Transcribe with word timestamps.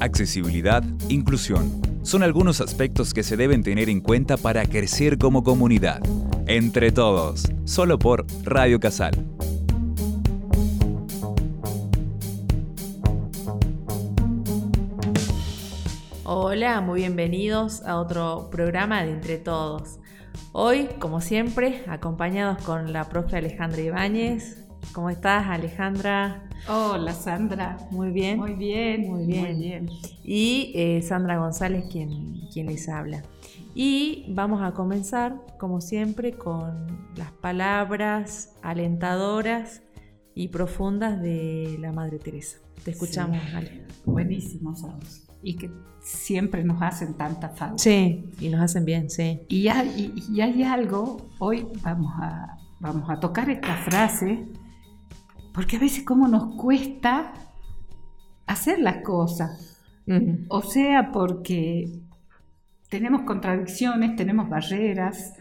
accesibilidad, 0.00 0.82
inclusión. 1.08 1.82
Son 2.02 2.22
algunos 2.22 2.60
aspectos 2.60 3.12
que 3.12 3.22
se 3.22 3.36
deben 3.36 3.62
tener 3.62 3.88
en 3.88 4.00
cuenta 4.00 4.36
para 4.36 4.64
crecer 4.66 5.18
como 5.18 5.42
comunidad. 5.42 6.00
Entre 6.46 6.92
todos, 6.92 7.44
solo 7.64 7.98
por 7.98 8.26
Radio 8.44 8.80
Casal. 8.80 9.14
Hola, 16.24 16.80
muy 16.80 17.00
bienvenidos 17.00 17.82
a 17.84 17.98
otro 17.98 18.48
programa 18.50 19.02
de 19.02 19.12
Entre 19.12 19.38
Todos. 19.38 19.98
Hoy, 20.52 20.88
como 20.98 21.20
siempre, 21.20 21.84
acompañados 21.88 22.62
con 22.62 22.92
la 22.92 23.08
profe 23.08 23.36
Alejandra 23.36 23.80
Ibáñez. 23.80 24.64
¿Cómo 24.92 25.10
estás, 25.10 25.46
Alejandra? 25.46 26.47
Hola, 26.66 27.12
Sandra. 27.12 27.78
Muy 27.90 28.10
bien. 28.10 28.38
Muy 28.38 28.54
bien, 28.54 29.08
muy 29.08 29.26
bien. 29.26 29.88
Y 30.24 30.72
eh, 30.74 31.02
Sandra 31.02 31.38
González, 31.38 31.84
quien, 31.90 32.40
quien 32.52 32.66
les 32.66 32.88
habla. 32.88 33.22
Y 33.74 34.26
vamos 34.30 34.62
a 34.62 34.72
comenzar, 34.72 35.36
como 35.58 35.80
siempre, 35.80 36.32
con 36.32 36.86
las 37.16 37.30
palabras 37.32 38.54
alentadoras 38.62 39.82
y 40.34 40.48
profundas 40.48 41.20
de 41.20 41.76
la 41.80 41.92
Madre 41.92 42.18
Teresa. 42.18 42.58
Te 42.84 42.92
escuchamos, 42.92 43.38
Ale. 43.54 43.86
Buenísimos, 44.04 44.84
y 45.42 45.56
que 45.56 45.70
siempre 46.00 46.64
nos 46.64 46.82
hacen 46.82 47.14
tanta 47.14 47.50
falta. 47.50 47.78
Sí, 47.78 48.24
y 48.40 48.48
nos 48.48 48.60
hacen 48.60 48.84
bien, 48.84 49.10
sí. 49.10 49.40
Y 49.48 49.68
hay, 49.68 50.12
y 50.28 50.40
hay 50.40 50.62
algo, 50.62 51.28
hoy 51.38 51.66
vamos 51.82 52.12
a, 52.16 52.56
vamos 52.80 53.08
a 53.10 53.20
tocar 53.20 53.50
esta 53.50 53.76
frase, 53.76 54.48
porque 55.58 55.74
a 55.74 55.80
veces 55.80 56.04
como 56.04 56.28
nos 56.28 56.54
cuesta 56.54 57.32
hacer 58.46 58.78
las 58.78 58.98
cosas. 58.98 59.82
O 60.46 60.62
sea, 60.62 61.10
porque 61.10 61.90
tenemos 62.88 63.22
contradicciones, 63.22 64.14
tenemos 64.14 64.48
barreras, 64.48 65.34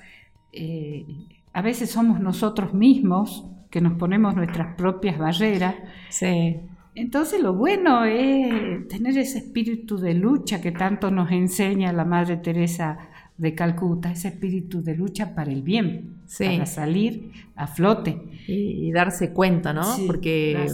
eh, 0.51 1.05
a 1.53 1.61
veces 1.61 1.91
somos 1.91 2.19
nosotros 2.19 2.73
mismos 2.73 3.45
que 3.69 3.79
nos 3.79 3.93
ponemos 3.93 4.35
nuestras 4.35 4.73
propias 4.73 5.19
barreras. 5.19 5.75
Sí. 6.09 6.61
Entonces 6.95 7.39
lo 7.39 7.53
bueno 7.53 8.03
es 8.03 8.87
tener 8.87 9.19
ese 9.19 9.37
espíritu 9.37 9.99
de 9.99 10.15
lucha 10.15 10.61
que 10.61 10.71
tanto 10.71 11.11
nos 11.11 11.31
enseña 11.31 11.93
la 11.93 12.05
Madre 12.05 12.37
Teresa 12.37 12.97
de 13.38 13.53
Calcuta, 13.53 14.11
ese 14.11 14.30
espíritu 14.30 14.81
de 14.81 14.95
lucha 14.95 15.35
para 15.35 15.52
el 15.52 15.61
bien, 15.61 16.21
para 16.38 16.66
salir 16.66 17.31
a 17.55 17.67
flote. 17.67 18.21
Y, 18.47 18.91
darse 18.91 19.33
cuenta, 19.33 19.73
¿no? 19.73 19.83
Porque 20.05 20.67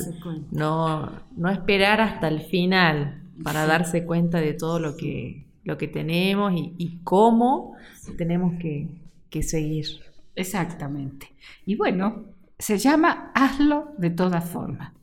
No, 0.52 1.12
no 1.36 1.50
esperar 1.50 2.02
hasta 2.02 2.28
el 2.28 2.42
final 2.42 3.22
para 3.44 3.66
darse 3.66 4.06
cuenta 4.06 4.40
de 4.40 4.54
todo 4.54 4.80
lo 4.80 4.96
que, 4.96 5.46
lo 5.64 5.78
que 5.78 5.88
tenemos 5.88 6.54
y, 6.56 7.00
cómo 7.04 7.76
tenemos 8.18 8.54
que, 8.60 8.88
que 9.30 9.44
seguir. 9.44 9.88
Exactamente. 10.36 11.34
Y 11.66 11.76
bueno, 11.76 12.26
se 12.58 12.78
llama 12.78 13.32
hazlo 13.34 13.94
de 13.98 14.10
todas 14.10 14.50
formas. 14.50 14.94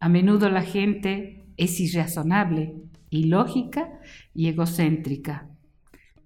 A 0.00 0.08
menudo 0.08 0.50
la 0.50 0.62
gente 0.62 1.44
es 1.56 1.80
irrazonable, 1.80 2.74
ilógica 3.10 4.00
y 4.34 4.48
egocéntrica. 4.48 5.48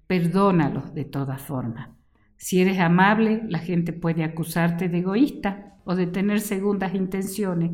Perdónalos 0.09 0.95
de 0.95 1.05
todas 1.05 1.43
formas. 1.43 1.91
Si 2.39 2.61
eres 2.63 2.79
amable, 2.79 3.43
la 3.47 3.59
gente 3.59 3.93
puede 3.93 4.25
acusarte 4.25 4.89
de 4.89 4.99
egoísta 5.01 5.77
o 5.85 5.95
de 5.95 6.07
tener 6.07 6.41
segundas 6.41 6.95
intenciones. 6.95 7.73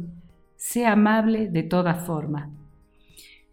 Sé 0.57 0.85
amable 0.85 1.49
de 1.49 1.63
todas 1.63 2.05
formas. 2.05 2.51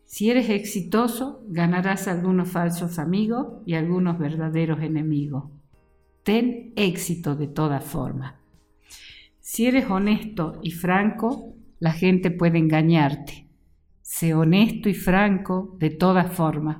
Si 0.06 0.32
eres 0.32 0.50
exitoso, 0.50 1.44
ganarás 1.48 2.08
algunos 2.08 2.50
falsos 2.50 2.98
amigos 2.98 3.62
y 3.68 3.76
algunos 3.76 4.18
verdaderos 4.18 4.82
enemigos. 4.82 5.44
Ten 6.24 6.74
éxito 6.75 7.36
de 7.36 7.48
todas 7.48 7.84
formas. 7.84 8.34
Si 9.40 9.68
eres 9.68 9.90
honesto 9.92 10.59
y 10.63 10.72
franco, 10.72 11.53
la 11.80 11.92
gente 11.92 12.31
puede 12.31 12.58
engañarte. 12.58 13.48
Sé 14.02 14.34
honesto 14.34 14.90
y 14.90 14.96
franco 14.96 15.75
de 15.78 15.92
todas 15.92 16.34
formas. 16.34 16.78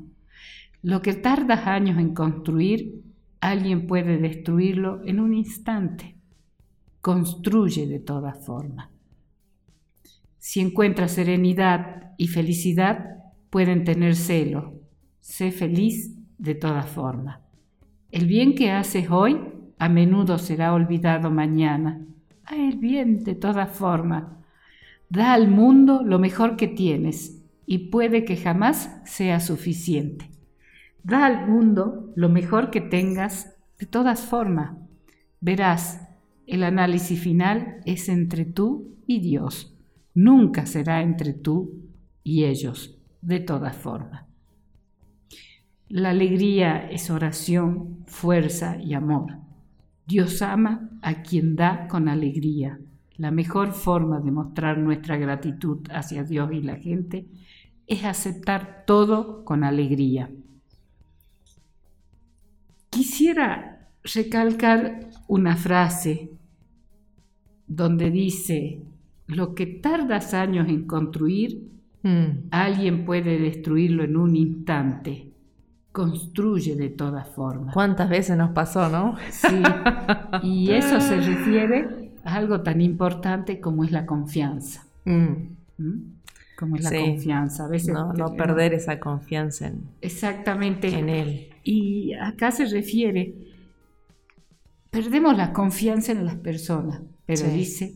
Lo 0.82 1.02
que 1.02 1.14
tardas 1.14 1.68
años 1.68 1.98
en 2.00 2.14
construir, 2.14 3.04
alguien 3.40 3.88
puede 3.88 4.18
destruirlo 4.18 5.02
en 5.06 5.20
un 5.20 5.34
instante. 5.34 6.16
Construye 7.02 7.88
de 7.88 8.00
todas 8.00 8.44
formas. 8.46 8.90
Si 10.38 10.60
encuentras 10.60 11.12
serenidad 11.12 12.14
y 12.18 12.28
felicidad, 12.28 13.18
pueden 13.50 13.84
tener 13.84 14.16
celo. 14.16 14.74
Sé 15.20 15.52
feliz 15.52 16.16
de 16.38 16.56
todas 16.56 16.88
formas. 16.88 17.40
El 18.10 18.26
bien 18.26 18.56
que 18.56 18.72
haces 18.72 19.10
hoy 19.10 19.40
a 19.78 19.88
menudo 19.88 20.38
será 20.38 20.74
olvidado 20.74 21.32
mañana. 21.32 22.02
Haz 22.44 22.58
el 22.58 22.78
bien 22.78 23.24
de 23.24 23.36
todas 23.36 23.72
formas 23.72 24.24
Da 25.12 25.34
al 25.34 25.50
mundo 25.50 26.04
lo 26.06 26.20
mejor 26.20 26.56
que 26.56 26.70
tienes 26.70 27.44
y 27.66 27.90
puede 27.90 28.24
que 28.24 28.38
jamás 28.38 29.02
sea 29.04 29.42
suficiente. 29.42 30.30
Da 31.04 31.26
al 31.26 31.48
mundo 31.48 32.12
lo 32.16 32.30
mejor 32.30 32.70
que 32.70 32.82
tengas 32.82 33.56
de 33.80 33.86
todas 33.86 34.26
formas. 34.26 34.78
Verás, 35.40 36.08
el 36.46 36.64
análisis 36.64 37.20
final 37.20 37.82
es 37.86 38.10
entre 38.10 38.46
tú 38.46 38.96
y 39.08 39.20
Dios. 39.20 39.76
Nunca 40.14 40.66
será 40.66 41.02
entre 41.02 41.34
tú 41.34 41.82
y 42.24 42.44
ellos, 42.44 43.00
de 43.22 43.40
todas 43.40 43.76
formas. 43.76 44.26
La 45.88 46.12
alegría 46.12 46.90
es 46.90 47.10
oración, 47.10 48.04
fuerza 48.06 48.78
y 48.78 48.94
amor. 48.94 49.40
Dios 50.06 50.42
ama 50.42 50.90
a 51.02 51.22
quien 51.22 51.56
da 51.56 51.88
con 51.88 52.08
alegría. 52.08 52.80
La 53.18 53.32
mejor 53.32 53.74
forma 53.74 54.20
de 54.20 54.32
mostrar 54.32 54.78
nuestra 54.78 55.18
gratitud 55.18 55.80
hacia 55.92 56.24
Dios 56.24 56.52
y 56.54 56.62
la 56.62 56.76
gente 56.76 57.28
es 57.88 58.04
aceptar 58.06 58.84
todo 58.86 59.44
con 59.44 59.64
alegría. 59.64 60.30
Quisiera 63.02 63.80
recalcar 64.04 65.10
una 65.28 65.56
frase 65.56 66.30
donde 67.66 68.12
dice, 68.12 68.84
lo 69.26 69.56
que 69.56 69.66
tardas 69.66 70.36
años 70.36 70.70
en 70.70 70.86
construir, 70.86 71.68
mm. 72.04 72.50
alguien 72.52 73.04
puede 73.04 73.40
destruirlo 73.40 74.04
en 74.04 74.18
un 74.18 74.36
instante. 74.36 75.32
Construye 75.92 76.76
de 76.76 76.90
todas 76.90 77.28
formas. 77.30 77.74
¿Cuántas 77.74 78.08
veces 78.08 78.38
nos 78.38 78.52
pasó, 78.52 78.88
no? 78.88 79.16
Sí. 79.32 79.64
Y 80.44 80.70
eso 80.70 81.02
se 81.02 81.20
refiere 81.22 82.12
algo 82.24 82.62
tan 82.62 82.82
importante 82.82 83.60
como 83.60 83.84
es 83.84 83.92
la 83.92 84.06
confianza. 84.06 84.86
Mm. 85.06 85.56
¿Mm? 85.80 86.02
Como 86.56 86.76
es 86.76 86.84
la 86.84 86.92
confianza. 86.92 87.66
A 87.66 87.68
veces 87.68 87.96
no, 87.96 88.36
perder 88.36 88.76
esa 88.76 89.00
confianza 89.00 89.70
en, 89.70 89.90
exactamente. 90.02 90.88
en 90.96 91.10
él. 91.10 91.51
Y 91.64 92.14
acá 92.14 92.52
se 92.52 92.66
refiere, 92.66 93.36
perdemos 94.90 95.38
la 95.38 95.54
confianza 95.54 96.12
en 96.12 96.26
las 96.26 96.36
personas, 96.36 97.02
pero 97.26 97.48
dice, 97.48 97.96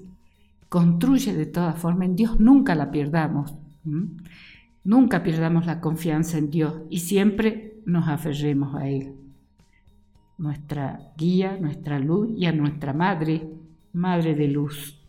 construye 0.69 1.33
de 1.33 1.45
todas 1.45 1.77
formas, 1.77 2.07
en 2.09 2.15
Dios 2.15 2.39
nunca 2.39 2.75
la 2.75 2.91
pierdamos. 2.91 3.55
Nunca 4.83 5.23
pierdamos 5.23 5.65
la 5.65 5.81
confianza 5.81 6.37
en 6.37 6.49
Dios 6.49 6.81
y 6.89 6.99
siempre 6.99 7.77
nos 7.85 8.07
aferremos 8.07 8.75
a 8.75 8.87
Él. 8.87 9.13
Nuestra 10.37 11.13
guía, 11.17 11.57
nuestra 11.59 11.97
luz 11.99 12.29
y 12.37 12.45
a 12.45 12.51
nuestra 12.51 12.93
madre, 12.93 13.49
madre 13.93 14.35
de 14.35 14.47
luz. 14.47 15.01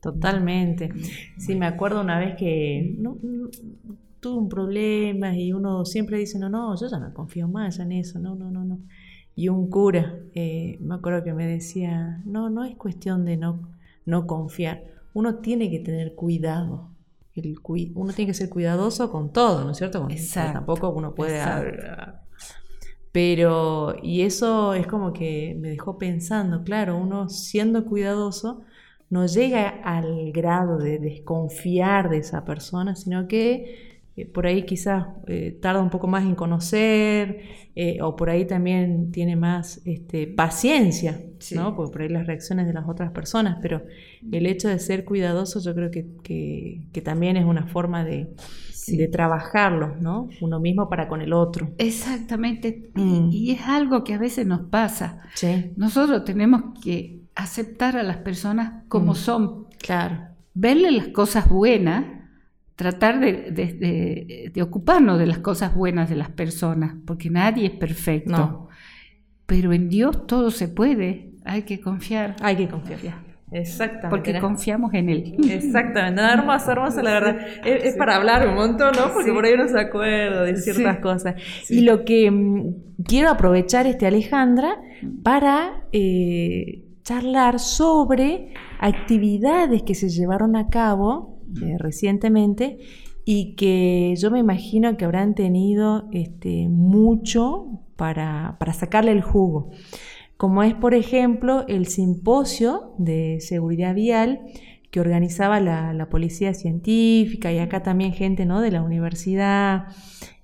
Totalmente. 0.00 0.92
Sí, 1.36 1.54
me 1.54 1.66
acuerdo 1.66 2.00
una 2.00 2.18
vez 2.18 2.36
que 2.36 2.96
tuve 4.20 4.38
un 4.38 4.48
problema 4.48 5.36
y 5.36 5.52
uno 5.52 5.84
siempre 5.84 6.18
dice, 6.18 6.38
no, 6.38 6.48
no, 6.48 6.74
yo 6.78 6.88
ya 6.88 6.98
no 6.98 7.12
confío 7.12 7.48
más 7.48 7.78
en 7.78 7.92
eso, 7.92 8.18
no, 8.18 8.34
no, 8.34 8.50
no, 8.50 8.64
no. 8.64 8.80
Y 9.34 9.48
un 9.48 9.68
cura, 9.68 10.18
eh, 10.34 10.78
me 10.80 10.94
acuerdo 10.94 11.22
que 11.22 11.34
me 11.34 11.46
decía, 11.46 12.22
no, 12.24 12.48
no 12.48 12.64
es 12.64 12.74
cuestión 12.76 13.24
de 13.24 13.36
no, 13.36 13.68
no 14.06 14.26
confiar, 14.26 14.84
uno 15.14 15.36
tiene 15.36 15.70
que 15.70 15.80
tener 15.80 16.14
cuidado. 16.14 16.90
El, 17.34 17.58
uno 17.94 18.12
tiene 18.14 18.30
que 18.30 18.34
ser 18.34 18.48
cuidadoso 18.48 19.10
con 19.12 19.30
todo, 19.30 19.62
¿no 19.64 19.72
es 19.72 19.76
cierto? 19.76 20.06
Exacto. 20.08 20.54
Tampoco 20.54 20.88
uno 20.90 21.14
puede 21.14 21.38
pero, 23.16 23.94
y 24.02 24.20
eso 24.20 24.74
es 24.74 24.86
como 24.86 25.14
que 25.14 25.56
me 25.58 25.70
dejó 25.70 25.96
pensando, 25.96 26.64
claro, 26.64 26.98
uno 26.98 27.30
siendo 27.30 27.86
cuidadoso 27.86 28.60
no 29.08 29.24
llega 29.24 29.68
al 29.68 30.32
grado 30.32 30.76
de 30.76 30.98
desconfiar 30.98 32.10
de 32.10 32.18
esa 32.18 32.44
persona, 32.44 32.94
sino 32.94 33.26
que 33.26 33.95
eh, 34.16 34.24
por 34.24 34.46
ahí 34.46 34.64
quizás 34.64 35.08
eh, 35.26 35.58
tarda 35.60 35.82
un 35.82 35.90
poco 35.90 36.06
más 36.06 36.24
en 36.24 36.34
conocer 36.34 37.42
eh, 37.74 37.98
o 38.00 38.16
por 38.16 38.30
ahí 38.30 38.46
también 38.46 39.12
tiene 39.12 39.36
más 39.36 39.82
este, 39.84 40.26
paciencia, 40.26 41.20
¿no? 41.54 41.76
Porque 41.76 41.92
por 41.92 42.02
ahí 42.02 42.08
las 42.08 42.26
reacciones 42.26 42.66
de 42.66 42.72
las 42.72 42.88
otras 42.88 43.10
personas, 43.10 43.58
pero 43.60 43.82
el 44.32 44.46
hecho 44.46 44.68
de 44.68 44.78
ser 44.78 45.04
cuidadoso 45.04 45.60
yo 45.60 45.74
creo 45.74 45.90
que, 45.90 46.06
que, 46.22 47.02
también 47.02 47.36
es 47.36 47.44
una 47.44 47.66
forma 47.66 48.06
de, 48.06 48.34
de, 48.86 49.08
trabajarlo, 49.08 49.96
¿no? 50.00 50.30
Uno 50.40 50.60
mismo 50.60 50.88
para 50.88 51.08
con 51.08 51.20
el 51.20 51.34
otro. 51.34 51.72
Exactamente, 51.76 52.90
mm. 52.94 53.28
y 53.30 53.50
es 53.50 53.60
algo 53.66 54.02
que 54.02 54.14
a 54.14 54.18
veces 54.18 54.46
nos 54.46 54.62
pasa. 54.70 55.20
Nosotros 55.76 56.24
tenemos 56.24 56.80
que 56.82 57.20
aceptar 57.34 57.98
a 57.98 58.02
las 58.02 58.16
personas 58.16 58.84
como 58.88 59.12
mm. 59.12 59.16
son. 59.16 59.66
Claro. 59.78 60.28
Verle 60.54 60.90
las 60.90 61.08
cosas 61.08 61.50
buenas 61.50 62.15
tratar 62.76 63.20
de, 63.20 64.62
ocuparnos 64.62 65.18
de 65.18 65.26
las 65.26 65.38
cosas 65.38 65.74
buenas 65.74 66.08
de 66.08 66.16
las 66.16 66.28
personas, 66.28 66.94
porque 67.06 67.30
nadie 67.30 67.66
es 67.66 67.72
perfecto. 67.72 68.68
Pero 69.46 69.72
en 69.72 69.88
Dios 69.88 70.26
todo 70.26 70.50
se 70.50 70.68
puede, 70.68 71.32
hay 71.44 71.62
que 71.62 71.80
confiar. 71.80 72.36
Hay 72.42 72.56
que 72.56 72.68
confiar. 72.68 73.26
Exactamente. 73.52 74.08
Porque 74.08 74.40
confiamos 74.40 74.92
en 74.92 75.08
Él. 75.08 75.36
Exactamente. 75.50 76.20
hermosa, 76.20 76.72
hermosa, 76.72 77.02
la 77.02 77.12
verdad. 77.12 77.38
es, 77.64 77.94
para 77.96 78.16
hablar 78.16 78.46
un 78.48 78.54
montón, 78.54 78.92
¿no? 78.96 79.12
Porque 79.12 79.32
por 79.32 79.44
ahí 79.44 79.54
uno 79.54 79.68
se 79.68 79.80
acuerda 79.80 80.42
de 80.42 80.56
ciertas 80.56 80.98
cosas. 80.98 81.36
Y 81.70 81.82
lo 81.82 82.04
que 82.04 82.30
mm, 82.30 83.02
quiero 83.04 83.30
aprovechar, 83.30 83.86
este 83.86 84.06
Alejandra, 84.06 84.80
para 85.22 85.84
eh, 85.92 86.82
charlar 87.04 87.60
sobre 87.60 88.52
actividades 88.80 89.82
que 89.84 89.94
se 89.94 90.08
llevaron 90.08 90.56
a 90.56 90.68
cabo 90.68 91.35
eh, 91.62 91.76
recientemente 91.78 92.78
y 93.24 93.54
que 93.56 94.14
yo 94.16 94.30
me 94.30 94.38
imagino 94.38 94.96
que 94.96 95.04
habrán 95.04 95.34
tenido 95.34 96.08
este, 96.12 96.68
mucho 96.68 97.80
para, 97.96 98.56
sacarle 98.72 99.12
el 99.12 99.22
jugo, 99.22 99.70
como 100.36 100.62
es 100.62 100.74
por 100.74 100.94
ejemplo 100.94 101.64
el 101.66 101.86
simposio 101.86 102.94
de 102.98 103.38
seguridad 103.40 103.94
vial 103.94 104.42
que 104.90 105.00
organizaba 105.00 105.60
la, 105.60 105.92
la 105.92 106.08
policía 106.08 106.54
científica 106.54 107.52
y 107.52 107.58
acá 107.58 107.82
también 107.82 108.12
gente 108.12 108.46
¿no? 108.46 108.60
de 108.60 108.70
la 108.70 108.82
universidad 108.82 109.88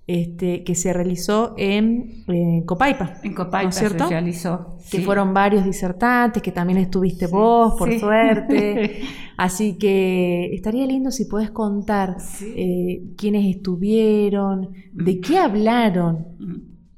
este, 0.06 0.64
que 0.64 0.74
se 0.74 0.92
realizó 0.92 1.54
en, 1.56 2.24
Copaipa. 2.66 3.20
En 3.22 3.34
Copaipa 3.34 3.72
se 3.72 3.88
realizó. 3.88 4.76
Que 4.90 5.00
fueron 5.00 5.32
varios 5.32 5.64
disertantes, 5.64 6.42
que 6.42 6.52
también 6.52 6.78
estuviste 6.78 7.26
vos, 7.26 7.74
por 7.78 7.92
suerte. 7.98 9.02
Así 9.36 9.78
que 9.78 10.52
estaría 10.52 10.86
lindo 10.86 11.10
si 11.10 11.24
puedes 11.24 11.50
contar 11.50 12.16
eh, 12.42 13.02
quiénes 13.16 13.56
estuvieron, 13.56 14.70
de 14.92 15.20
qué 15.20 15.38
hablaron, 15.38 16.26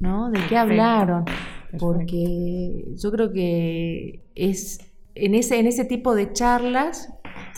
¿no? 0.00 0.30
De 0.30 0.40
qué 0.48 0.56
hablaron. 0.56 1.24
Porque 1.78 2.94
yo 2.96 3.10
creo 3.10 3.32
que 3.32 4.24
es 4.34 4.78
en 5.14 5.34
ese, 5.34 5.58
en 5.58 5.66
ese 5.66 5.84
tipo 5.84 6.14
de 6.14 6.32
charlas 6.32 7.13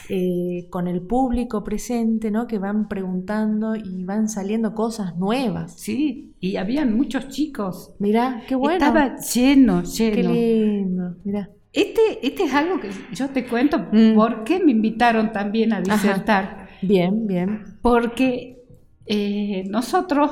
eh, 0.08 0.68
con 0.70 0.88
el 0.88 1.02
público 1.02 1.64
presente, 1.64 2.30
¿no? 2.30 2.46
Que 2.46 2.58
van 2.58 2.88
preguntando 2.88 3.74
y 3.74 4.04
van 4.04 4.28
saliendo 4.28 4.74
cosas 4.74 5.16
nuevas. 5.16 5.74
Sí, 5.78 6.34
y 6.40 6.56
habían 6.56 6.96
muchos 6.96 7.28
chicos. 7.28 7.94
Mira, 7.98 8.42
qué 8.46 8.54
bueno. 8.54 8.84
Estaba 8.84 9.16
lleno, 9.16 9.82
lleno. 9.82 10.14
Qué 10.14 10.22
lindo, 10.22 11.16
mira. 11.24 11.50
Este, 11.72 12.26
este 12.26 12.44
es 12.44 12.54
algo 12.54 12.80
que 12.80 12.88
yo 13.12 13.28
te 13.28 13.46
cuento 13.46 13.78
mm. 13.92 14.14
por 14.14 14.44
qué 14.44 14.60
me 14.60 14.72
invitaron 14.72 15.32
también 15.32 15.72
a 15.72 15.80
disertar. 15.80 16.68
Bien, 16.80 17.26
bien. 17.26 17.64
Porque 17.82 18.62
eh, 19.04 19.64
nosotros, 19.68 20.30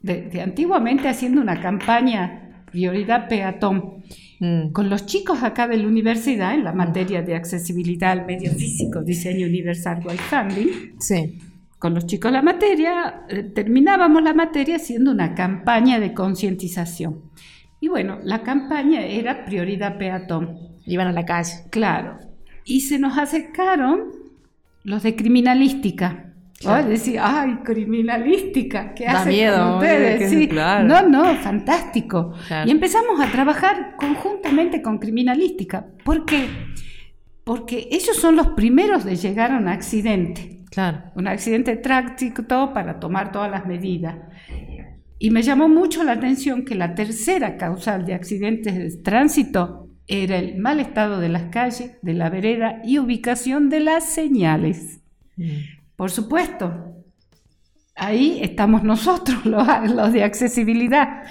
de, 0.00 0.40
antiguamente 0.40 1.08
haciendo 1.08 1.40
una 1.40 1.60
campaña 1.60 2.64
prioridad 2.70 3.28
peatón, 3.28 4.02
Mm. 4.42 4.72
Con 4.72 4.90
los 4.90 5.06
chicos 5.06 5.44
acá 5.44 5.68
de 5.68 5.76
la 5.76 5.86
universidad, 5.86 6.52
en 6.52 6.64
la 6.64 6.72
materia 6.72 7.22
de 7.22 7.36
accesibilidad 7.36 8.10
al 8.10 8.26
medio 8.26 8.50
físico, 8.50 9.00
diseño 9.00 9.46
universal, 9.46 10.02
funding, 10.02 10.98
sí. 10.98 11.38
con 11.78 11.94
los 11.94 12.06
chicos 12.06 12.32
la 12.32 12.42
materia, 12.42 13.22
eh, 13.28 13.44
terminábamos 13.44 14.20
la 14.20 14.34
materia 14.34 14.76
haciendo 14.76 15.12
una 15.12 15.36
campaña 15.36 16.00
de 16.00 16.12
concientización. 16.12 17.22
Y 17.78 17.86
bueno, 17.86 18.18
la 18.24 18.42
campaña 18.42 19.06
era 19.06 19.44
prioridad 19.44 19.96
peatón. 19.96 20.58
Iban 20.86 21.06
a 21.06 21.12
la 21.12 21.24
calle. 21.24 21.52
Claro. 21.70 22.18
Y 22.64 22.80
se 22.80 22.98
nos 22.98 23.18
acercaron 23.18 24.10
los 24.82 25.04
de 25.04 25.14
criminalística 25.14 26.31
Claro. 26.62 26.88
decir, 26.88 27.18
ay, 27.20 27.58
criminalística, 27.64 28.94
¿qué 28.94 29.06
hacen 29.06 29.32
miedo, 29.32 29.76
ustedes? 29.76 30.30
Sí. 30.30 30.48
No, 30.52 31.08
no, 31.08 31.34
fantástico. 31.36 32.32
Y 32.64 32.70
empezamos 32.70 33.20
a 33.20 33.30
trabajar 33.30 33.96
conjuntamente 33.96 34.82
con 34.82 34.98
criminalística. 34.98 35.86
¿Por 36.04 36.24
qué? 36.24 36.46
Porque 37.44 37.88
ellos 37.90 38.16
son 38.16 38.36
los 38.36 38.48
primeros 38.48 39.04
de 39.04 39.16
llegar 39.16 39.52
a 39.52 39.58
un 39.58 39.68
accidente. 39.68 40.62
Claro. 40.70 41.02
Un 41.14 41.28
accidente 41.28 41.76
trágico 41.76 42.44
para 42.72 42.98
tomar 42.98 43.32
todas 43.32 43.50
las 43.50 43.66
medidas. 43.66 44.16
Y 45.18 45.30
me 45.30 45.42
llamó 45.42 45.68
mucho 45.68 46.02
la 46.02 46.12
atención 46.12 46.64
que 46.64 46.74
la 46.74 46.94
tercera 46.94 47.56
causal 47.56 48.06
de 48.06 48.14
accidentes 48.14 48.74
de 48.74 49.02
tránsito 49.02 49.88
era 50.08 50.36
el 50.36 50.58
mal 50.58 50.80
estado 50.80 51.20
de 51.20 51.28
las 51.28 51.44
calles, 51.44 51.92
de 52.02 52.14
la 52.14 52.28
vereda 52.28 52.80
y 52.84 52.98
ubicación 52.98 53.68
de 53.68 53.80
las 53.80 54.04
señales. 54.04 55.00
Mm. 55.36 55.81
Por 56.02 56.10
supuesto. 56.10 56.96
Ahí 57.94 58.40
estamos 58.42 58.82
nosotros, 58.82 59.46
los, 59.46 60.12
de 60.12 60.24
accesibilidad, 60.24 61.22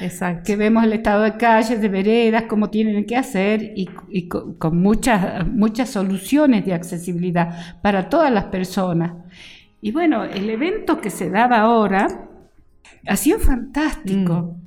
que 0.45 0.56
vemos 0.56 0.85
el 0.85 0.94
estado 0.94 1.23
de 1.23 1.35
calles, 1.35 1.81
de 1.81 1.89
veredas, 1.89 2.45
cómo 2.47 2.69
tienen 2.69 3.06
que 3.06 3.18
hacer 3.18 3.73
y, 3.75 3.88
con, 4.29 4.81
muchas, 4.81 5.45
muchas 5.45 5.89
soluciones 5.89 6.65
de 6.65 6.73
accesibilidad 6.73 7.81
para 7.81 8.07
todas 8.07 8.31
las 8.31 8.45
personas. 8.45 9.12
Y 9.81 9.91
bueno, 9.91 10.23
el 10.23 10.50
evento 10.50 11.01
que 11.01 11.09
se 11.09 11.29
daba 11.29 11.57
ahora 11.57 12.29
ha 13.06 13.18
sido 13.18 13.39
fantástico. 13.39 14.56
Mm. 14.56 14.62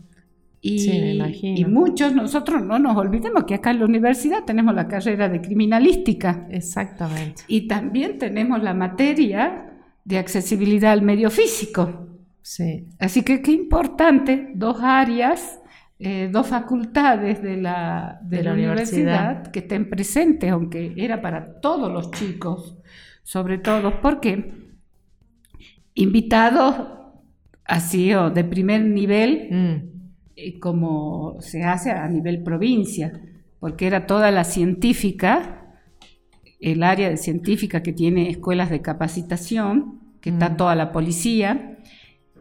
Y, 0.61 1.61
y, 1.61 1.65
muchos, 1.65 2.15
nosotros 2.15 2.63
no 2.63 2.79
nos 2.79 2.95
olvidemos 2.95 3.45
que 3.45 3.55
acá 3.55 3.71
en 3.71 3.79
la 3.79 3.87
universidad 3.87 4.45
tenemos 4.45 4.75
la 4.75 4.87
carrera 4.87 5.31
de 5.31 5.41
criminalística. 5.41 6.47
Exactamente. 6.51 7.45
Y 7.49 7.67
también 7.69 8.19
tenemos 8.19 8.63
la 8.63 8.75
materia 8.75 9.71
de 10.05 10.19
accesibilidad 10.19 10.93
al 10.93 11.03
medio 11.03 11.31
físico. 11.31 12.09
Sí. 12.43 12.87
Así 12.99 13.23
que 13.23 13.41
qué 13.41 13.53
importante, 13.53 14.53
dos 14.55 14.79
áreas, 14.83 15.61
eh, 15.99 16.29
dos 16.31 16.49
facultades 16.49 17.43
de 17.43 17.57
la, 17.57 18.19
de, 18.23 18.43
la, 18.43 18.53
universidad. 18.53 19.51
que 19.51 19.61
estén 19.61 19.89
presentes, 19.89 20.51
aunque 20.51 20.93
era 20.97 21.23
para 21.23 21.61
todos 21.61 21.91
los 21.91 22.11
chicos, 22.11 22.77
sobre 23.23 23.59
todo 23.59 24.01
porque 24.03 24.53
invitados 25.95 26.89
así 27.65 28.13
o 28.13 28.31
de 28.31 28.45
primer 28.45 28.85
nivel, 28.85 29.49
mm. 29.51 29.75
eh, 30.37 30.59
como 30.61 31.41
se 31.41 31.65
hace 31.65 31.91
a 31.91 32.07
nivel 32.09 32.43
provincia, 32.43 33.13
porque 33.59 33.87
era 33.87 34.07
toda 34.07 34.31
la 34.31 34.45
científica 34.45 35.64
el 36.65 36.83
área 36.83 37.11
de 37.11 37.19
científica 37.19 37.83
que 37.83 37.93
tiene 37.93 38.31
escuelas 38.31 38.71
de 38.71 38.81
capacitación, 38.81 40.01
que 40.23 40.31
está 40.31 40.51
mm. 40.51 40.57
toda 40.57 40.75
la 40.75 40.93
policía, 40.93 41.77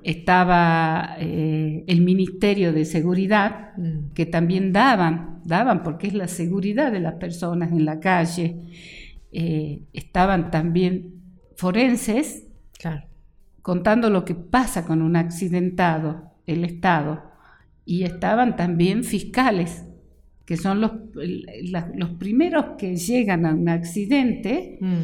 estaba 0.02 1.18
eh, 1.20 1.84
el 1.88 2.02
Ministerio 2.02 2.72
de 2.72 2.86
Seguridad, 2.86 3.76
mm. 3.76 4.14
que 4.14 4.26
también 4.26 4.72
daban, 4.72 5.42
daban 5.44 5.84
porque 5.84 6.08
es 6.08 6.14
la 6.14 6.30
seguridad 6.30 6.94
de 6.94 7.02
las 7.02 7.16
personas 7.16 7.74
en 7.74 7.84
la 7.84 8.00
calle, 8.00 8.62
eh, 9.34 9.82
estaban 9.92 10.52
también 10.52 11.22
forenses, 11.58 12.48
contando 13.62 14.10
lo 14.10 14.24
que 14.24 14.36
pasa 14.36 14.86
con 14.86 15.02
un 15.02 15.18
accidentado, 15.18 16.32
el 16.46 16.64
Estado, 16.64 17.24
y 17.86 18.04
estaban 18.04 18.56
también 18.56 19.04
fiscales 19.04 19.84
que 20.46 20.58
son 20.58 20.82
los, 20.82 20.92
los 21.96 22.10
primeros 22.12 22.66
que 22.78 22.96
llegan 22.96 23.46
a 23.46 23.54
un 23.54 23.70
accidente 23.70 24.78
mm. 24.82 25.02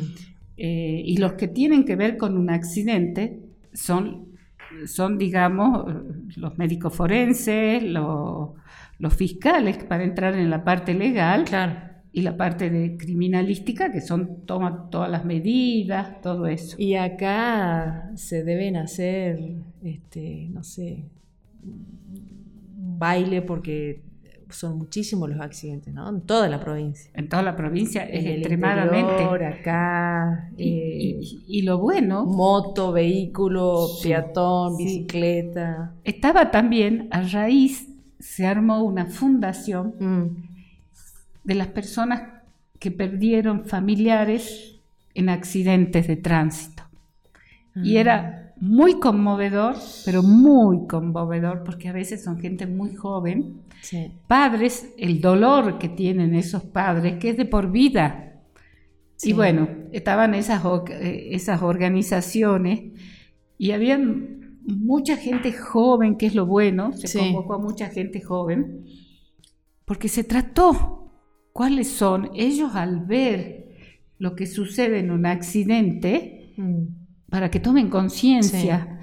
eh, 0.57 1.01
y 1.05 1.17
los 1.17 1.33
que 1.33 1.47
tienen 1.47 1.85
que 1.85 1.95
ver 1.95 2.17
con 2.17 2.37
un 2.37 2.49
accidente 2.49 3.39
son, 3.71 4.27
son 4.85 5.17
digamos, 5.17 5.85
los 6.35 6.57
médicos 6.57 6.93
forenses, 6.93 7.83
los, 7.83 8.49
fiscales 9.15 9.77
para 9.85 10.03
entrar 10.03 10.35
en 10.35 10.49
la 10.49 10.63
parte 10.63 10.93
legal. 10.93 11.45
Y 12.11 12.23
la 12.23 12.35
parte 12.35 12.71
de 12.71 12.97
criminalística, 12.97 13.91
que 13.91 14.01
son 14.01 14.43
toma 14.47 14.89
todas 14.89 15.11
las 15.11 15.25
medidas, 15.25 16.19
todo 16.21 16.47
eso. 16.47 16.75
Y 16.79 16.95
acá 16.95 18.09
se 18.15 18.43
deben 18.43 18.77
hacer, 18.77 19.39
este, 19.83 20.49
no 20.51 20.63
sé, 20.63 21.05
baile 22.97 23.43
porque 23.43 24.01
son 24.49 24.77
muchísimos 24.77 25.29
los 25.29 25.39
accidentes, 25.41 25.93
¿no? 25.93 26.09
En 26.09 26.21
toda 26.21 26.47
la 26.49 26.59
provincia. 26.59 27.11
En 27.13 27.29
toda 27.29 27.43
la 27.43 27.55
provincia 27.55 28.03
es 28.03 28.21
En 28.25 28.31
el 28.31 28.37
extremadamente. 28.39 29.11
interior, 29.11 29.43
acá. 29.43 30.49
Y, 30.57 30.69
eh, 30.69 31.19
y- 31.21 31.45
y 31.47 31.61
lo 31.63 31.77
bueno 31.77 32.25
moto, 32.25 32.91
vehículo, 32.91 33.87
Sí, 33.87 34.09
peatón, 34.09 34.75
sí. 34.77 34.83
bicicleta. 34.85 35.93
estaba 36.03 36.51
también 36.51 37.07
a 37.11 37.21
raíz, 37.21 37.87
se 38.19 38.45
armó 38.47 38.83
una 38.83 39.05
fundación 39.05 39.93
Mm, 39.99 40.49
de 41.43 41.55
las 41.55 41.67
personas 41.67 42.23
que 42.79 42.91
perdieron 42.91 43.65
familiares 43.65 44.79
en 45.13 45.29
accidentes 45.29 46.07
de 46.07 46.15
tránsito. 46.15 46.83
Y 47.75 47.97
Ah. 47.97 48.01
era 48.01 48.38
muy 48.61 48.99
conmovedor, 48.99 49.75
pero 50.05 50.21
muy 50.23 50.85
conmovedor, 50.87 51.63
porque 51.63 51.87
a 51.89 51.93
veces 51.93 52.23
son 52.23 52.39
gente 52.39 52.67
muy 52.67 52.93
joven. 52.95 53.61
Sí. 53.81 54.11
Padres, 54.27 54.93
el 54.97 55.21
dolor 55.21 55.77
que 55.77 55.89
tienen 55.89 56.35
esos 56.35 56.63
padres, 56.63 57.17
que 57.19 57.29
es 57.29 57.37
de 57.37 57.45
por 57.45 57.71
vida. 57.71 58.41
Sí. 59.15 59.29
Y 59.29 59.33
bueno, 59.33 59.67
estaban 59.91 60.33
esas, 60.33 60.63
eh, 60.89 61.29
esas 61.31 61.61
organizaciones 61.61 62.91
y 63.57 63.71
había 63.71 63.99
mucha 64.65 65.17
gente 65.17 65.51
joven, 65.53 66.15
que 66.17 66.25
es 66.27 66.35
lo 66.35 66.45
bueno, 66.45 66.93
se 66.93 67.07
Sí. 67.07 67.17
convocó 67.19 67.55
a 67.55 67.59
mucha 67.59 67.87
gente 67.89 68.21
joven, 68.21 68.85
porque 69.85 70.07
se 70.09 70.23
trató 70.23 71.11
cuáles 71.53 71.87
son 71.89 72.29
ellos 72.35 72.75
al 72.75 73.05
ver 73.05 73.67
lo 74.17 74.35
que 74.35 74.45
sucede 74.47 74.99
en 74.99 75.11
un 75.11 75.25
accidente, 75.25 76.35
Mm, 76.57 76.98
para 77.29 77.49
que 77.51 77.59
tomen 77.59 77.89
conciencia. 77.89 78.99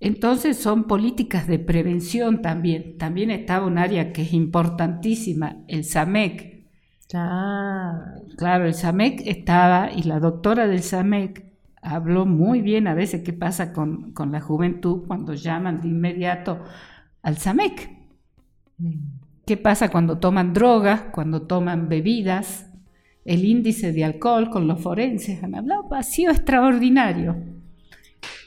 Entonces 0.00 0.56
son 0.58 0.84
políticas 0.84 1.46
de 1.46 1.58
prevención 1.58 2.42
también. 2.42 2.98
También 2.98 3.30
estaba 3.30 3.66
un 3.66 3.78
área 3.78 4.12
que 4.12 4.22
es 4.22 4.32
importantísima, 4.32 5.56
el 5.68 5.84
SAMEC. 5.84 6.66
Ah, 7.14 8.14
Claro, 8.36 8.66
el 8.66 8.74
SAMEC 8.74 9.22
estaba 9.26 9.90
y 9.92 10.02
la 10.04 10.20
doctora 10.20 10.66
del 10.66 10.82
SAMEC 10.82 11.44
habló 11.82 12.26
muy 12.26 12.60
bien 12.60 12.86
a 12.86 12.94
veces 12.94 13.22
qué 13.22 13.32
pasa 13.32 13.72
con, 13.72 14.12
con 14.12 14.30
la 14.32 14.40
juventud 14.40 15.04
cuando 15.06 15.34
llaman 15.34 15.80
de 15.80 15.88
inmediato 15.88 16.60
al 17.22 17.38
SAMEC. 17.38 17.90
mm, 18.78 18.94
¿Qué 19.46 19.56
pasa 19.56 19.90
cuando 19.90 20.18
toman 20.18 20.52
drogas, 20.52 21.02
cuando 21.12 21.42
toman 21.46 21.88
bebidas? 21.88 22.70
El 23.24 23.44
índice 23.44 23.92
de 23.92 24.04
alcohol 24.04 24.50
con 24.50 24.66
los 24.66 24.80
forenses 24.82 25.42
han 25.42 25.54
hablado, 25.54 25.92
ha 25.94 26.02
sido 26.02 26.32
extraordinario. 26.32 27.36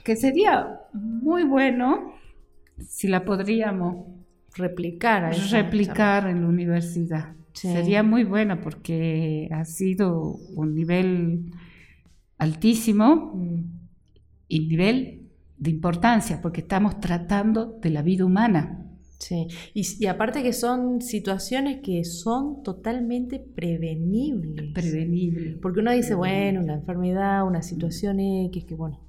Que 0.03 0.15
sería 0.15 0.79
muy 0.93 1.43
bueno 1.43 2.13
si 2.79 3.07
la 3.07 3.23
podríamos 3.23 4.07
replicar. 4.55 5.25
a 5.25 5.31
esa 5.31 5.61
replicar 5.61 6.27
en 6.27 6.41
la 6.41 6.47
universidad. 6.47 7.35
Sí. 7.53 7.67
Sería 7.67 8.01
muy 8.01 8.23
bueno 8.23 8.61
porque 8.61 9.49
ha 9.51 9.65
sido 9.65 10.37
un 10.55 10.73
nivel 10.73 11.51
altísimo 12.37 13.39
y 14.47 14.67
nivel 14.67 15.29
de 15.57 15.69
importancia, 15.69 16.41
porque 16.41 16.61
estamos 16.61 16.99
tratando 16.99 17.77
de 17.81 17.89
la 17.91 18.01
vida 18.01 18.25
humana. 18.25 18.87
Sí, 19.19 19.47
y, 19.75 19.85
y 19.99 20.07
aparte 20.07 20.41
que 20.41 20.51
son 20.51 21.01
situaciones 21.01 21.81
que 21.83 22.03
son 22.03 22.63
totalmente 22.63 23.37
prevenibles. 23.39 24.73
Prevenible. 24.73 25.59
Porque 25.61 25.81
uno 25.81 25.91
dice, 25.91 26.15
bueno, 26.15 26.61
una 26.61 26.73
enfermedad, 26.73 27.45
una 27.45 27.61
situación 27.61 28.19
X, 28.19 28.65
que 28.65 28.73
bueno, 28.73 28.99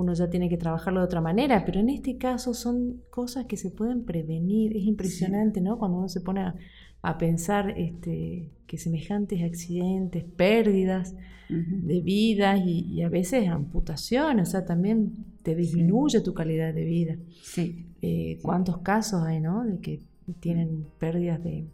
uno 0.00 0.14
ya 0.14 0.28
tiene 0.30 0.48
que 0.48 0.56
trabajarlo 0.58 1.00
de 1.00 1.06
otra 1.06 1.20
manera, 1.20 1.64
pero 1.66 1.80
en 1.80 1.88
este 1.90 2.16
caso 2.18 2.54
son 2.54 3.02
cosas 3.10 3.46
que 3.46 3.56
se 3.56 3.70
pueden 3.70 4.04
prevenir. 4.04 4.76
Es 4.76 4.84
impresionante, 4.84 5.60
¿no? 5.60 5.78
Cuando 5.78 5.98
uno 5.98 6.08
se 6.08 6.20
pone 6.20 6.40
a, 6.42 6.54
a 7.02 7.18
pensar 7.18 7.70
este, 7.76 8.50
que 8.66 8.78
semejantes 8.78 9.42
accidentes, 9.42 10.24
pérdidas 10.24 11.14
de 11.48 12.00
vidas 12.02 12.60
y, 12.64 12.80
y 12.94 13.02
a 13.02 13.08
veces 13.08 13.48
amputaciones, 13.48 14.48
o 14.48 14.50
sea, 14.52 14.64
también 14.66 15.14
te 15.42 15.54
disminuye 15.54 16.20
tu 16.20 16.34
calidad 16.34 16.74
de 16.74 16.84
vida. 16.84 17.16
Sí, 17.42 17.86
Eh, 18.02 18.38
¿Cuántos 18.42 18.78
casos 18.78 19.22
hay, 19.24 19.40
no? 19.40 19.64
De 19.64 19.80
que 19.80 20.00
tienen 20.40 20.86
pérdidas 20.98 21.42
de 21.42 21.66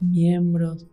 miembros. 0.00 0.86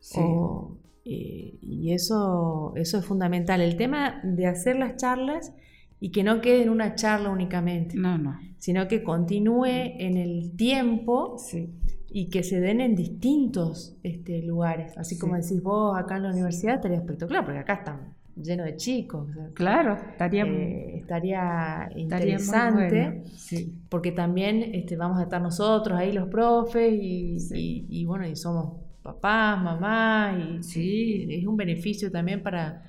sí. 0.00 0.20
o, 0.22 0.78
eh, 1.04 1.58
y 1.62 1.92
eso, 1.92 2.72
eso 2.76 2.98
es 2.98 3.04
fundamental. 3.04 3.60
El 3.60 3.76
tema 3.76 4.20
de 4.24 4.46
hacer 4.46 4.76
las 4.76 4.96
charlas 4.96 5.52
y 6.00 6.10
que 6.10 6.22
no 6.24 6.40
quede 6.40 6.62
en 6.62 6.68
una 6.70 6.94
charla 6.94 7.30
únicamente, 7.30 7.96
No, 7.96 8.18
no. 8.18 8.38
sino 8.58 8.86
que 8.88 9.02
continúe 9.02 9.64
en 9.66 10.16
el 10.16 10.52
tiempo 10.56 11.36
Sí. 11.38 11.70
y 12.10 12.28
que 12.30 12.42
se 12.42 12.60
den 12.60 12.80
en 12.80 12.94
distintos 12.94 13.96
este, 14.02 14.42
lugares. 14.42 14.96
Así 14.98 15.14
Sí. 15.14 15.20
como 15.20 15.34
decís 15.36 15.62
vos 15.62 15.96
acá 15.98 16.16
en 16.16 16.24
la 16.24 16.30
universidad, 16.30 16.74
estaría 16.76 16.98
espectacular, 16.98 17.44
porque 17.44 17.60
acá 17.60 17.74
están 17.74 18.14
llenos 18.36 18.66
de 18.66 18.76
chicos. 18.76 19.28
Claro, 19.54 19.94
estaría, 20.10 20.44
eh, 20.44 20.98
estaría 20.98 21.88
interesante 21.96 22.88
bueno. 23.00 23.22
Sí. 23.34 23.78
porque 23.88 24.12
también 24.12 24.62
este, 24.74 24.96
vamos 24.96 25.18
a 25.18 25.22
estar 25.22 25.40
nosotros 25.40 25.98
ahí 25.98 26.12
los 26.12 26.28
profes 26.28 26.92
y, 26.92 27.40
Sí. 27.40 27.86
y- 27.88 28.00
y, 28.00 28.04
bueno, 28.04 28.26
y 28.28 28.36
somos 28.36 28.74
papás, 29.02 29.62
mamás 29.62 30.36
y 30.38 30.62
Sí. 30.62 31.26
es 31.30 31.46
un 31.46 31.56
beneficio 31.56 32.10
también 32.10 32.42
para, 32.42 32.82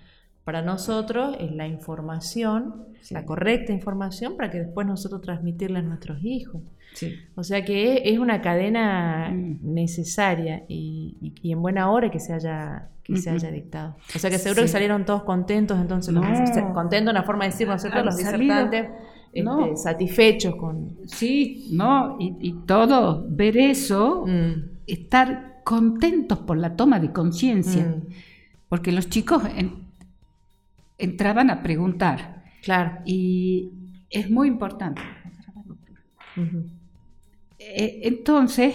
para 0.48 0.62
nosotros 0.62 1.36
es 1.42 1.52
la 1.52 1.68
información, 1.68 2.86
Sí. 3.02 3.14
la 3.14 3.26
correcta 3.26 3.74
información 3.74 4.38
para 4.38 4.50
que 4.50 4.60
después 4.60 4.88
nosotros 4.88 5.22
transmitirla 5.22 5.80
a 5.80 5.82
nuestros 5.82 6.24
hijos. 6.24 6.62
Sí. 6.94 7.16
O 7.36 7.44
sea 7.44 7.66
que 7.66 8.04
es, 8.06 8.18
una 8.18 8.42
cadena 8.42 9.30
Mm. 9.30 9.58
necesaria 9.74 10.64
y, 10.70 11.18
y- 11.22 11.34
y 11.42 11.52
en 11.52 11.62
buena 11.62 11.92
hora 11.92 12.10
que 12.10 12.20
se 12.22 12.32
haya 12.32 12.88
que 13.04 13.18
se 13.18 13.30
haya 13.30 13.52
dictado. 13.52 13.96
O 14.16 14.20
sea 14.20 14.30
que 14.30 14.38
seguro 14.38 14.62
que 14.64 14.68
salieron 14.70 15.06
todos 15.06 15.24
contentos, 15.24 15.78
entonces 15.80 16.14
los 16.14 16.24
No. 16.26 16.74
contentos 16.74 17.12
una 17.12 17.24
forma 17.24 17.44
de 17.46 17.52
decir, 17.52 17.66
¿no 17.68 17.76
es 17.76 17.82
cierto? 17.82 18.00
Han 18.00 18.06
Los 18.06 18.18
disertantes 18.18 18.86
este, 19.34 19.44
No. 19.44 19.76
satisfechos 19.78 20.56
con, 20.56 20.98
Sí, 21.06 21.68
no, 21.74 22.16
y, 22.20 22.36
y 22.40 22.54
todo, 22.66 23.26
ver 23.30 23.58
eso, 23.58 24.24
Mm, 24.26 24.54
estar 24.88 25.60
contentos 25.66 26.40
por 26.40 26.58
la 26.58 26.76
toma 26.78 27.00
de 27.00 27.12
conciencia, 27.12 27.84
mm, 27.86 28.08
porque 28.70 28.92
los 28.94 29.08
chicos 29.10 29.44
en- 29.56 29.87
entraban 30.98 31.50
a 31.50 31.62
preguntar 31.64 32.44
claro. 32.64 33.00
y 33.06 33.72
es 34.10 34.30
muy 34.30 34.48
importante. 34.48 35.02
Eh, 37.60 38.02
entonces, 38.04 38.74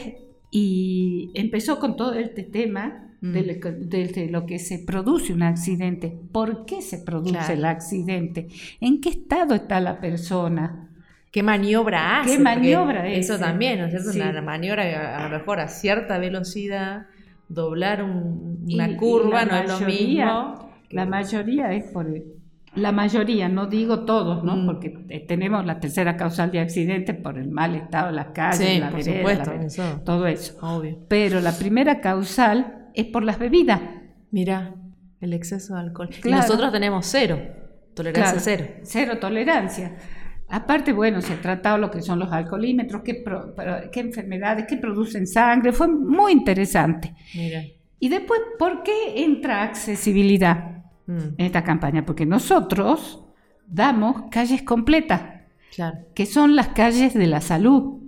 y 0.50 1.30
empezó 1.34 1.78
con 1.78 1.96
todo 1.96 2.14
este 2.14 2.42
tema 2.42 3.08
Mm. 3.20 3.32
de, 3.32 3.42
lo 3.42 3.60
que- 3.60 3.70
de 3.72 4.28
lo 4.28 4.46
que 4.46 4.58
se 4.58 4.80
produce 4.80 5.32
un 5.32 5.42
accidente, 5.44 6.12
por 6.32 6.64
qué 6.66 6.82
se 6.82 6.98
produce 6.98 7.32
Claro. 7.34 7.52
el 7.54 7.64
accidente, 7.64 8.48
en 8.80 9.00
qué 9.00 9.10
estado 9.10 9.54
está 9.54 9.80
la 9.80 10.00
persona. 10.00 10.88
¿Qué 11.30 11.42
maniobra 11.42 12.20
hace? 12.20 12.36
¿Qué 12.36 12.42
maniobra 12.42 13.08
Eso 13.08 13.34
es? 13.34 13.40
también, 13.40 13.78
¿no 13.78 13.84
es 13.86 13.92
cierto? 13.92 14.10
Sí. 14.12 14.20
Una 14.20 14.42
maniobra 14.42 15.16
a 15.24 15.28
lo 15.28 15.38
mejor 15.38 15.60
a 15.60 15.68
cierta 15.68 16.18
velocidad, 16.18 17.06
doblar 17.48 18.02
un- 18.02 18.64
una 18.70 18.90
y 18.90 18.96
curva 18.96 19.44
no 19.44 19.56
es 19.56 19.68
lo 19.68 19.80
mayoría- 19.80 20.54
La 20.92 21.06
mayoría 21.06 21.72
es 21.72 21.84
por 21.92 22.06
la 22.74 22.90
mayoría, 22.90 23.48
no 23.50 23.66
digo 23.66 24.00
todos, 24.06 24.42
¿no? 24.44 24.56
Mm. 24.56 24.66
Porque 24.66 24.98
eh, 25.10 25.20
tenemos 25.26 25.64
la 25.66 25.78
tercera 25.78 26.16
causal 26.16 26.50
de 26.50 26.60
accidentes 26.60 27.14
por 27.16 27.36
el 27.38 27.50
mal 27.50 27.74
estado 27.74 28.06
de 28.06 28.12
las 28.14 28.28
calles, 28.28 28.66
Sí, 28.66 28.78
la 28.80 28.88
por 28.90 28.98
vereda, 29.04 29.16
supuesto, 29.18 29.52
la 29.52 29.58
ve- 29.58 29.66
eso. 29.66 30.00
todo 30.06 30.26
eso. 30.26 30.56
Obvio. 30.62 30.98
Pero 31.08 31.40
la 31.40 31.52
primera 31.52 32.00
causal 32.00 32.88
es 32.94 33.04
por 33.06 33.24
las 33.24 33.38
bebidas. 33.38 33.80
Mira, 34.30 34.74
el 35.20 35.34
exceso 35.34 35.74
de 35.74 35.80
alcohol. 35.80 36.08
Y 36.24 36.30
nosotros 36.30 36.72
tenemos 36.72 37.04
cero, 37.06 37.38
tolerancia 37.94 38.24
Claro, 38.32 38.40
cero. 38.42 38.64
Cero 38.84 39.18
tolerancia. 39.20 39.96
Aparte, 40.48 40.92
bueno, 40.92 41.20
se 41.20 41.34
ha 41.34 41.40
tratado 41.42 41.76
lo 41.78 41.90
que 41.90 42.00
son 42.02 42.18
los 42.18 42.32
alcoholímetros, 42.32 43.02
qué, 43.02 43.14
pro- 43.16 43.54
pro- 43.54 43.90
qué 43.90 44.00
enfermedades, 44.00 44.64
qué 44.66 44.76
producen 44.78 45.26
sangre, 45.26 45.72
fue 45.72 45.88
muy 45.88 46.32
interesante. 46.32 47.14
Mira. 47.34 47.62
Y 47.98 48.08
después, 48.08 48.40
¿por 48.58 48.82
qué 48.82 49.22
entra 49.24 49.62
accesibilidad 49.62 50.81
Mm, 51.06 51.18
en 51.38 51.46
esta 51.46 51.62
campaña? 51.64 52.04
Porque 52.06 52.26
nosotros 52.26 53.24
damos 53.66 54.24
calles 54.30 54.62
completas, 54.62 55.22
claro. 55.74 55.98
que 56.14 56.26
son 56.26 56.54
las 56.56 56.68
calles 56.68 57.14
de 57.14 57.26
la 57.26 57.40
salud, 57.40 58.00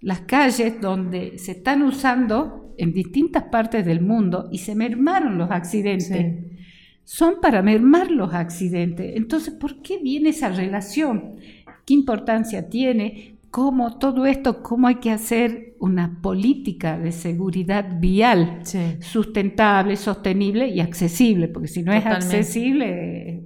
las 0.00 0.20
calles 0.22 0.80
donde 0.80 1.38
se 1.38 1.52
están 1.52 1.82
usando 1.82 2.74
en 2.78 2.92
distintas 2.92 3.44
partes 3.44 3.84
del 3.84 4.00
mundo 4.00 4.48
y 4.50 4.58
se 4.58 4.74
mermaron 4.74 5.36
los 5.36 5.50
accidentes 5.50 6.08
Sí. 6.08 6.56
son 7.04 7.40
para 7.42 7.60
mermar 7.62 8.10
los 8.10 8.32
accidentes. 8.32 9.14
Entonces, 9.16 9.52
¿por 9.54 9.82
qué 9.82 9.98
viene 9.98 10.30
esa 10.30 10.48
relación? 10.48 11.36
¿Qué 11.84 11.92
importancia 11.94 12.68
tiene? 12.70 13.36
¿Cómo 13.50 13.98
todo 13.98 14.26
esto, 14.26 14.62
cómo 14.62 14.86
hay 14.86 14.96
que 14.96 15.10
hacer 15.10 15.74
una 15.80 16.20
política 16.22 16.96
de 16.98 17.10
seguridad 17.10 17.98
vial 17.98 18.60
Sí. 18.62 18.96
sustentable, 19.00 19.96
sostenible 19.96 20.68
y 20.68 20.80
accesible? 20.80 21.48
Porque 21.48 21.66
si 21.68 21.82
no 21.82 21.92
Totalmente. 21.92 22.26
es 22.26 22.34
accesible... 22.34 23.42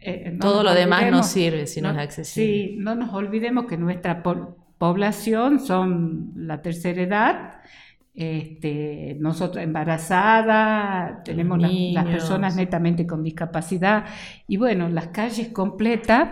eh, 0.00 0.30
no 0.32 0.38
Todo 0.38 0.62
lo 0.62 0.72
demás 0.74 1.10
no 1.10 1.22
sirve 1.22 1.66
si 1.66 1.80
no, 1.82 1.90
es 1.90 1.98
accesible. 1.98 2.68
Sí, 2.70 2.76
no 2.78 2.94
nos 2.94 3.12
olvidemos 3.12 3.66
que 3.66 3.76
nuestra 3.76 4.22
po- 4.22 4.56
población 4.78 5.60
son 5.60 6.32
la 6.36 6.62
tercera 6.62 7.02
edad 7.02 7.60
este, 8.14 9.16
nosotros 9.20 9.62
embarazadas, 9.62 11.22
tenemos 11.22 11.58
las, 11.60 12.04
personas 12.04 12.56
netamente 12.56 13.06
con 13.06 13.22
discapacidad 13.22 14.06
y 14.48 14.56
bueno, 14.56 14.88
las 14.88 15.08
calles 15.08 15.48
completas 15.48 16.28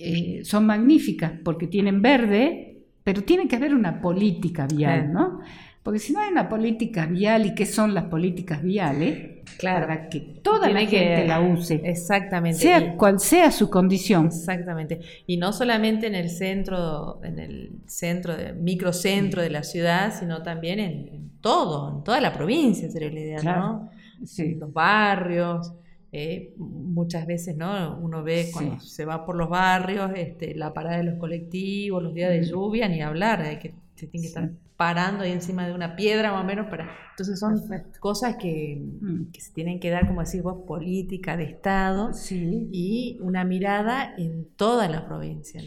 eh, 0.00 0.44
son 0.44 0.66
magníficas 0.66 1.32
porque 1.44 1.66
tienen 1.66 2.02
verde, 2.02 2.78
pero 3.04 3.22
tiene 3.22 3.46
que 3.48 3.56
haber 3.56 3.74
una 3.74 4.00
política 4.00 4.66
vial. 4.66 5.12
¿no? 5.12 5.40
Porque 5.82 5.98
si 5.98 6.12
no 6.12 6.20
hay 6.20 6.30
una 6.30 6.48
política 6.48 7.06
vial, 7.06 7.46
¿y 7.46 7.54
qué 7.54 7.64
son 7.66 7.94
las 7.94 8.04
políticas 8.04 8.62
viales? 8.62 9.40
Claro. 9.58 9.86
Para 9.86 10.08
que 10.08 10.20
toda 10.20 10.66
Tiene 10.66 10.84
la 10.84 10.90
que- 10.90 10.98
gente 10.98 11.26
la 11.26 11.40
use, 11.40 11.80
Exactamente. 11.84 12.58
sea 12.58 12.78
Y- 12.80 12.96
cual 12.96 13.18
sea 13.18 13.50
su 13.50 13.68
condición. 13.70 14.26
Exactamente. 14.26 15.00
Y 15.26 15.38
no 15.38 15.52
solamente 15.52 16.06
en 16.06 16.14
el 16.14 16.28
centro, 16.28 17.20
en 17.24 17.38
el 17.38 17.80
centro, 17.86 18.36
de, 18.36 18.52
microcentro 18.52 19.42
de 19.42 19.50
la 19.50 19.62
ciudad, 19.62 20.14
sino 20.18 20.42
también 20.42 20.78
en, 20.80 21.08
en 21.08 21.30
todo, 21.40 21.96
en 21.96 22.04
toda 22.04 22.20
la 22.20 22.32
provincia, 22.32 22.90
sería 22.90 23.10
la 23.10 23.20
idea, 23.20 23.38
Claro. 23.38 23.60
¿no? 23.60 23.90
Sí. 24.24 24.54
Los 24.56 24.72
barrios, 24.72 25.72
eh, 26.12 26.54
muchas 26.58 27.26
veces, 27.26 27.56
¿no? 27.56 27.98
Uno 27.98 28.22
ve 28.22 28.44
Sí. 28.44 28.52
cuando 28.52 28.80
se 28.80 29.04
va 29.04 29.24
por 29.24 29.36
los 29.36 29.48
barrios, 29.48 30.10
este, 30.16 30.54
la 30.54 30.72
parada 30.72 30.96
de 30.98 31.04
los 31.04 31.18
colectivos, 31.18 32.02
los 32.02 32.14
días 32.14 32.30
de 32.30 32.42
lluvia, 32.44 32.88
ni 32.88 33.00
hablar, 33.00 33.42
de 33.42 33.58
que 33.58 33.74
se 33.94 34.06
tiene 34.06 34.22
que 34.24 34.28
estar 34.28 34.48
Sí. 34.48 34.54
parando 34.76 35.24
ahí 35.24 35.32
encima 35.32 35.66
de 35.66 35.74
una 35.74 35.94
piedra 35.94 36.32
más 36.32 36.42
o 36.42 36.46
menos 36.46 36.66
para... 36.68 36.88
Entonces 37.10 37.38
son 37.38 37.60
Perfecto. 37.60 38.00
cosas 38.00 38.36
que, 38.36 38.80
Mm. 39.00 39.30
que 39.30 39.40
se 39.40 39.52
tienen 39.52 39.78
que 39.78 39.90
dar, 39.90 40.06
como 40.08 40.22
decís 40.24 40.42
vos, 40.42 40.64
política 40.66 41.36
de 41.36 41.44
Estado 41.44 42.12
Sí. 42.14 42.68
y 42.72 43.18
una 43.20 43.44
mirada 43.44 44.14
en 44.16 44.46
toda 44.56 44.88
la 44.88 45.06
provincia. 45.06 45.60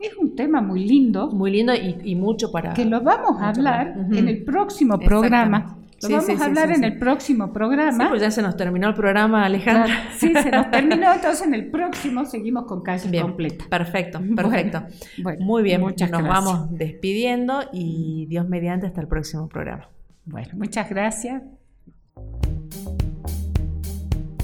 Es 0.00 0.14
un 0.16 0.34
tema 0.36 0.60
muy 0.60 0.86
lindo 0.86 1.30
Muy 1.30 1.50
lindo 1.50 1.72
y, 1.74 1.96
y 2.02 2.14
mucho 2.16 2.50
para... 2.50 2.74
que 2.74 2.84
lo 2.84 3.02
vamos 3.02 3.40
a 3.40 3.50
hablar 3.50 3.92
para- 3.94 4.06
Ujú. 4.06 4.14
en 4.16 4.28
el 4.28 4.42
próximo 4.44 4.98
programa. 4.98 5.78
Lo 6.02 6.08
Sí, 6.08 6.12
vamos 6.12 6.26
sí, 6.26 6.32
a 6.32 6.44
hablar 6.44 6.68
sí, 6.68 6.74
en 6.74 6.80
sí. 6.80 6.84
el 6.84 6.98
próximo 6.98 7.46
Sí, 7.46 7.52
programa. 7.54 8.08
pues 8.10 8.20
ya 8.20 8.30
se 8.30 8.42
nos 8.42 8.56
terminó 8.56 8.88
el 8.88 8.94
programa, 8.94 9.44
Alejandra. 9.46 9.86
Claro, 9.86 10.10
sí, 10.18 10.32
se 10.42 10.50
nos 10.50 10.70
terminó, 10.70 11.12
entonces 11.14 11.46
en 11.46 11.54
el 11.54 11.70
próximo 11.70 12.24
seguimos 12.26 12.64
con 12.66 12.82
calle 12.82 13.08
Bien, 13.08 13.22
completa. 13.24 13.64
perfecto, 13.70 14.18
Bueno, 14.22 14.36
perfecto. 14.50 14.82
bueno, 15.22 15.44
Muy 15.44 15.62
bien, 15.62 15.80
muchas 15.80 16.10
nos 16.10 16.22
gracias. 16.22 16.44
vamos 16.44 16.68
despidiendo 16.78 17.60
y 17.72 18.26
Dios 18.26 18.46
mediante 18.48 18.86
hasta 18.86 19.00
el 19.00 19.08
próximo 19.08 19.48
programa. 19.48 19.88
Bueno, 20.26 20.48
muchas 20.54 20.88
gracias. 20.90 21.42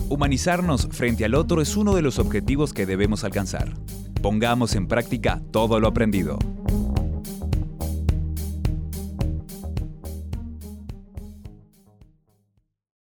Humanizarnos 0.08 0.88
frente 0.90 1.24
al 1.24 1.34
otro 1.34 1.60
es 1.62 1.76
uno 1.76 1.94
de 1.94 2.02
los 2.02 2.18
objetivos 2.18 2.72
que 2.72 2.86
debemos 2.86 3.24
alcanzar. 3.24 3.68
Pongamos 4.22 4.74
en 4.74 4.86
práctica 4.86 5.40
todo 5.50 5.80
lo 5.80 5.88
aprendido. 5.88 6.38